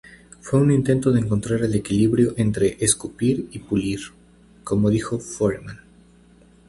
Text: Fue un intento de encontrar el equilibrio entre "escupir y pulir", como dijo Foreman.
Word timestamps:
Fue 0.39 0.59
un 0.59 0.71
intento 0.71 1.11
de 1.11 1.19
encontrar 1.19 1.61
el 1.61 1.75
equilibrio 1.75 2.33
entre 2.35 2.75
"escupir 2.83 3.47
y 3.51 3.59
pulir", 3.59 3.99
como 4.63 4.89
dijo 4.89 5.19
Foreman. 5.19 5.79